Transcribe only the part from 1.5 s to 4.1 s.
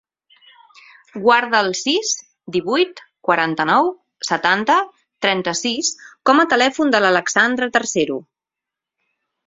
el sis, divuit, quaranta-nou,